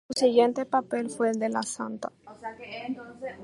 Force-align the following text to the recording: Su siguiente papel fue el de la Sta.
Su 0.09 0.19
siguiente 0.21 0.65
papel 0.65 1.11
fue 1.11 1.29
el 1.29 1.37
de 1.37 1.49
la 1.49 1.59
Sta. 1.61 2.11